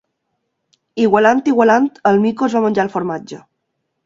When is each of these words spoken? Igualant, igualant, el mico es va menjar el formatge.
Igualant, 1.03 1.41
igualant, 1.51 1.91
el 2.13 2.19
mico 2.25 2.49
es 2.49 2.57
va 2.59 2.63
menjar 2.65 2.87
el 2.89 2.93
formatge. 2.97 3.45